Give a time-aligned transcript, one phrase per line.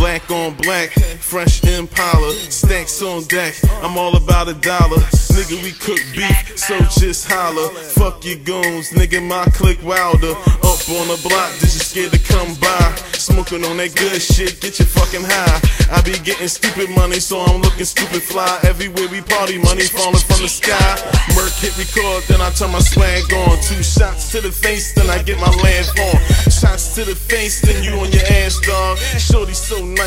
[0.00, 3.54] Black on black, fresh Impala, stacks on deck.
[3.82, 4.96] I'm all about a dollar.
[5.36, 7.68] Nigga, we cook beef, so just holler.
[7.68, 10.32] Fuck your goons, nigga, my click wilder.
[10.64, 12.96] Up on the block, just you scared to come by.
[13.12, 15.60] Smoking on that good shit, get you fucking high.
[15.92, 18.58] I be getting stupid money, so I'm looking stupid fly.
[18.64, 20.96] Everywhere we party, money falling from the sky.
[21.36, 23.60] Merc hit record, then I turn my swag on.
[23.60, 26.16] Two shots to the face, then I get my land on.
[26.48, 28.89] Shots to the face, then you on your ass, dog.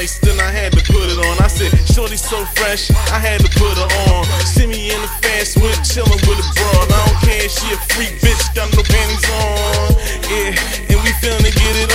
[0.04, 1.40] Nice, then I had to put it on.
[1.40, 4.26] I said, Shorty so fresh, I had to put her on.
[4.44, 6.92] See me in the fast whip, chillin' with a broad.
[6.92, 9.96] I don't care, she a freak bitch, got no panties on.
[10.28, 11.12] Yeah, and we
[11.48, 11.93] to get it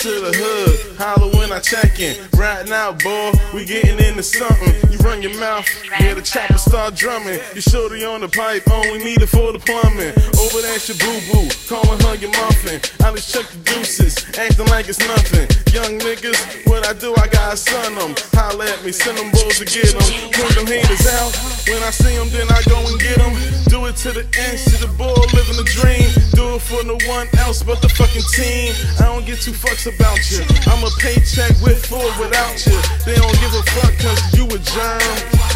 [0.00, 4.72] to the hood, holler when I check Right now, boy, we getting into something.
[4.90, 5.68] You run your mouth,
[6.00, 7.38] yeah, the chopper start drumming.
[7.54, 10.16] You shorty on the pipe, oh, only need it for the plumbing.
[10.40, 12.80] Over there, your boo boo, calling her your muffin.
[13.04, 15.44] I just check the deuces, acting like it's nothing.
[15.76, 18.16] Young niggas, what I do, I gotta son them.
[18.32, 20.00] Holla at me, send them bulls to get them.
[20.32, 21.36] Point them haters out.
[21.68, 23.36] When I see them, then I go and get them.
[23.68, 26.08] Do it to the end, to the ball, living the dream.
[26.32, 28.72] Do it for no one else but the fucking team.
[28.98, 30.40] I don't get two fucks about you.
[30.64, 32.78] I'm a paycheck with or without you.
[33.04, 35.02] They don't give a fuck cause you a germ.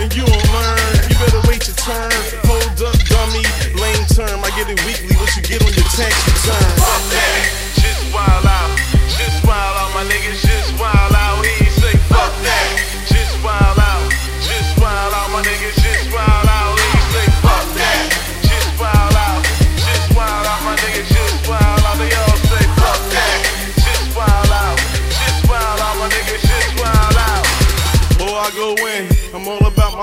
[0.01, 0.95] And you don't learn.
[1.09, 2.11] You better wait your turn.
[2.51, 3.45] Hold up, dummy.
[3.79, 4.43] Lame term.
[4.43, 5.15] I get it weekly.
[5.17, 6.84] What you get on your tax return.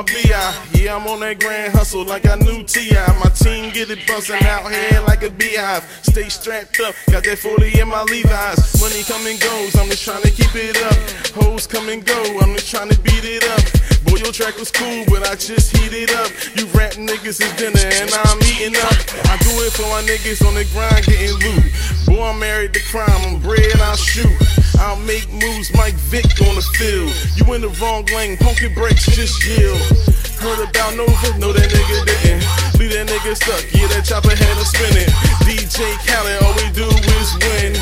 [0.04, 0.54] My.
[0.74, 3.20] Yeah, I'm on that grand hustle like I knew T.I.
[3.20, 5.84] My team get it bustin' out here like a beehive.
[6.02, 8.82] Stay strapped up, got that 40 in my Levi's.
[8.82, 10.98] Money come and goes, I'm just trying to keep it up.
[11.36, 13.64] Hoes come and go, I'm just trying to beat it up.
[14.06, 16.32] Boy, your track was cool, but I just heat it up.
[16.58, 18.98] You rap niggas is dinner and I'm eating up.
[19.30, 21.70] I do it for my niggas on the grind getting loot.
[22.08, 24.51] Boy, I'm married to crime, I'm bred, I'll shoot.
[24.82, 27.14] I make moves like Vick on the field.
[27.38, 29.78] You in the wrong lane, punk breaks, just yield.
[30.42, 31.38] Heard about no Nova?
[31.38, 32.42] No, that nigga didn't.
[32.82, 35.06] Leave that nigga stuck, yeah, that chopper had him spinning.
[35.46, 37.78] DJ Khaled, all we do is win.